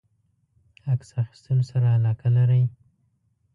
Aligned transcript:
عکس 0.91 1.09
اخیستلو 1.21 1.63
سره 1.71 1.87
علاقه 1.97 2.27
لری؟ 2.35 2.63